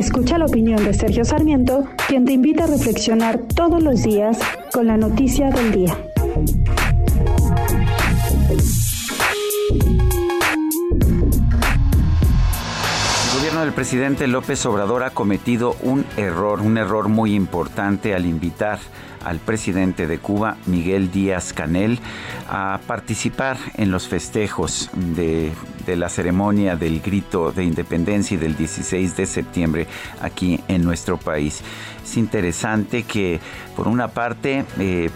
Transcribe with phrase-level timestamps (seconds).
[0.00, 4.38] Escucha la opinión de Sergio Sarmiento, quien te invita a reflexionar todos los días
[4.72, 5.94] con la noticia del día.
[13.26, 18.24] El gobierno del presidente López Obrador ha cometido un error, un error muy importante al
[18.24, 18.78] invitar
[19.24, 21.98] al presidente de Cuba, Miguel Díaz Canel,
[22.48, 25.52] a participar en los festejos de,
[25.86, 29.86] la ceremonia del grito de independencia y del 16 de septiembre
[30.20, 31.62] aquí en nuestro país.
[32.04, 33.40] Es interesante que,
[33.74, 35.10] por una parte, eh,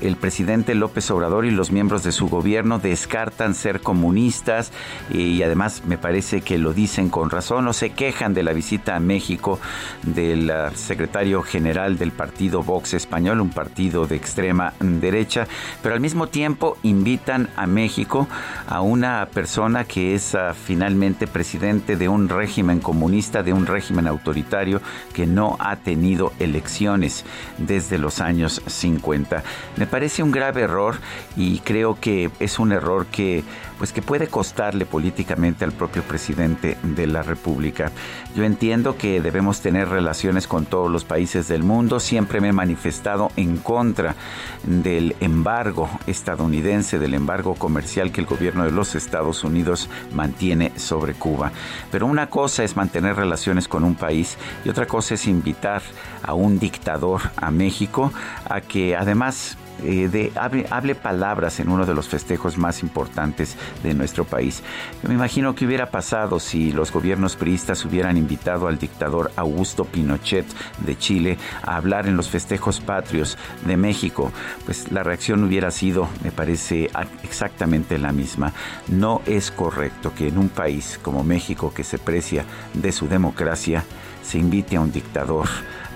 [0.00, 4.72] el presidente López Obrador y los miembros de su gobierno descartan ser comunistas
[5.10, 8.96] y además me parece que lo dicen con razón o se quejan de la visita
[8.96, 9.58] a México
[10.02, 15.46] del ah, secretario general del partido Vox Español, un partido de extrema derecha,
[15.82, 18.28] pero al mismo tiempo invitan a México
[18.66, 24.06] a una persona que es ah, finalmente presidente de un régimen comunista, de un régimen
[24.06, 24.80] autoritario
[25.12, 27.24] que no ha tenido elecciones
[27.58, 29.42] desde los años 50
[29.90, 30.96] parece un grave error
[31.36, 33.44] y creo que es un error que
[33.80, 37.90] pues que puede costarle políticamente al propio presidente de la República.
[38.36, 42.52] Yo entiendo que debemos tener relaciones con todos los países del mundo, siempre me he
[42.52, 44.16] manifestado en contra
[44.64, 51.14] del embargo estadounidense, del embargo comercial que el gobierno de los Estados Unidos mantiene sobre
[51.14, 51.50] Cuba.
[51.90, 55.80] Pero una cosa es mantener relaciones con un país y otra cosa es invitar
[56.22, 58.12] a un dictador a México
[58.44, 63.94] a que además eh, de, hable, palabras en uno de los festejos más importantes de
[63.94, 64.62] nuestro país.
[65.02, 70.46] Me imagino que hubiera pasado si los gobiernos priistas hubieran invitado al dictador Augusto Pinochet
[70.84, 74.32] de Chile a hablar en los festejos patrios de México.
[74.64, 76.90] Pues la reacción hubiera sido, me parece,
[77.22, 78.52] exactamente la misma.
[78.88, 83.84] No es correcto que en un país como México, que se precia de su democracia,
[84.22, 85.48] se invite a un dictador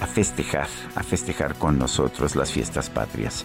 [0.00, 3.44] a festejar, a festejar con nosotros las fiestas patrias.